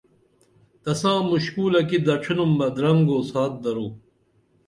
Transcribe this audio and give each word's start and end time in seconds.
تساں 0.83 1.19
مُشکُولہ 1.31 1.81
کی 1.89 1.97
دڇِھنُم 2.05 2.51
بہ 2.57 2.67
درنگو 2.75 3.17
سات 3.29 3.53
درو 3.63 3.87